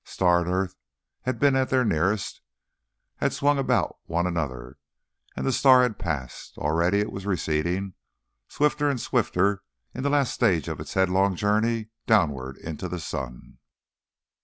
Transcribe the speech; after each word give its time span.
Star 0.03 0.39
and 0.39 0.47
earth 0.47 0.75
had 1.25 1.37
been 1.37 1.55
at 1.55 1.69
their 1.69 1.85
nearest, 1.85 2.41
had 3.17 3.33
swung 3.33 3.59
about 3.59 3.99
one 4.05 4.25
another, 4.25 4.79
and 5.35 5.45
the 5.45 5.51
star 5.51 5.83
had 5.83 5.99
passed. 5.99 6.57
Already 6.57 7.01
it 7.01 7.11
was 7.11 7.27
receding, 7.27 7.93
swifter 8.47 8.89
and 8.89 8.99
swifter, 8.99 9.61
in 9.93 10.01
the 10.01 10.09
last 10.09 10.33
stage 10.33 10.67
of 10.67 10.79
its 10.79 10.95
headlong 10.95 11.35
journey 11.35 11.89
downward 12.07 12.57
into 12.57 12.87
the 12.89 12.99
sun. 12.99 13.59